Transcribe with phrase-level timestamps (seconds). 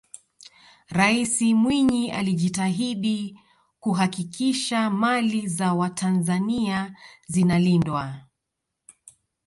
[0.89, 3.39] raisi mwinyi alijitahidi
[3.79, 6.95] kuhakikisha mali za watanzania
[7.27, 8.21] zinalindwa